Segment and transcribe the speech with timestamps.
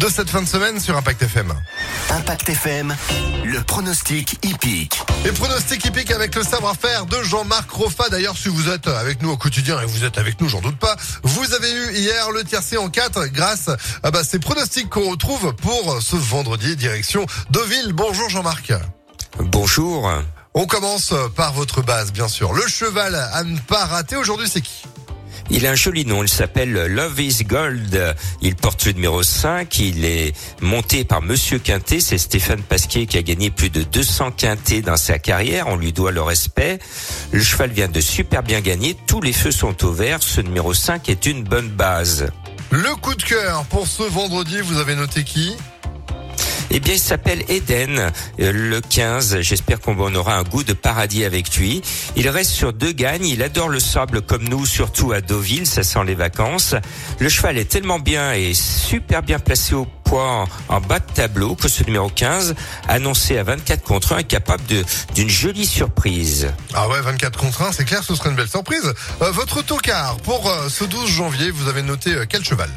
[0.00, 1.52] de cette fin de semaine sur Impact FM.
[2.10, 2.96] Impact FM,
[3.44, 5.02] le pronostic hippique.
[5.24, 8.08] Et pronostic hippique avec le savoir-faire de Jean-Marc Roffa.
[8.08, 10.78] D'ailleurs, si vous êtes avec nous au quotidien et vous êtes avec nous, j'en doute
[10.78, 13.70] pas, vous avez eu hier le tiercé en 4 grâce
[14.04, 17.92] à bah, ces pronostics qu'on retrouve pour ce vendredi direction Deauville.
[17.92, 18.72] Bonjour Jean-Marc.
[19.40, 20.08] Bonjour.
[20.54, 22.52] On commence par votre base, bien sûr.
[22.52, 24.84] Le cheval à ne pas rater aujourd'hui, c'est qui?
[25.50, 28.16] Il a un joli nom, il s'appelle Love is Gold.
[28.42, 33.18] Il porte le numéro 5, il est monté par Monsieur Quintet, c'est Stéphane Pasquier qui
[33.18, 36.78] a gagné plus de 200 quintés dans sa carrière, on lui doit le respect.
[37.32, 40.74] Le cheval vient de super bien gagner, tous les feux sont au vert, ce numéro
[40.74, 42.30] 5 est une bonne base.
[42.70, 45.56] Le coup de cœur pour ce vendredi, vous avez noté qui?
[46.78, 49.40] Eh bien, il s'appelle Eden, euh, le 15.
[49.40, 51.82] J'espère qu'on aura un goût de paradis avec lui.
[52.14, 53.26] Il reste sur deux gagnes.
[53.26, 55.66] Il adore le sable comme nous, surtout à Deauville.
[55.66, 56.76] Ça sent les vacances.
[57.18, 61.56] Le cheval est tellement bien et super bien placé au poids en bas de tableau
[61.56, 62.54] que ce numéro 15,
[62.86, 64.62] annoncé à 24 contre 1, est capable
[65.16, 66.46] d'une jolie surprise.
[66.74, 68.94] Ah ouais, 24 contre 1, c'est clair, ce serait une belle surprise.
[69.20, 72.70] Euh, votre autocar pour euh, ce 12 janvier, vous avez noté quel cheval?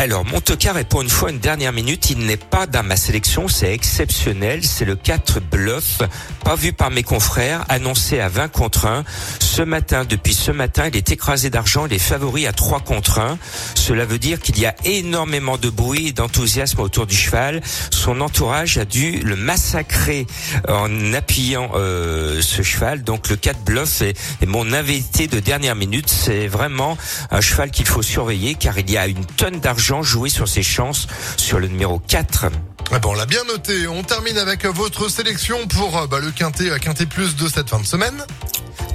[0.00, 2.10] Alors, Montecar est pour une fois une dernière minute.
[2.10, 3.48] Il n'est pas dans ma sélection.
[3.48, 4.64] C'est exceptionnel.
[4.64, 5.98] C'est le 4 bluff,
[6.44, 9.02] pas vu par mes confrères, annoncé à 20 contre 1.
[9.40, 11.86] Ce matin, depuis ce matin, il est écrasé d'argent.
[11.86, 13.38] Il est favori à 3 contre 1.
[13.74, 17.60] Cela veut dire qu'il y a énormément de bruit et d'enthousiasme autour du cheval.
[17.90, 20.28] Son entourage a dû le massacrer
[20.68, 23.02] en appuyant euh, ce cheval.
[23.02, 26.08] Donc, le 4 bluff est, est mon invité de dernière minute.
[26.08, 26.96] C'est vraiment
[27.32, 30.62] un cheval qu'il faut surveiller car il y a une tonne d'argent jouer sur ses
[30.62, 32.46] chances sur le numéro 4.
[32.90, 33.86] Ah on l'a bien noté.
[33.86, 37.68] On termine avec votre sélection pour euh, bah, le quintet, euh, quintet plus de cette
[37.68, 38.24] fin de semaine.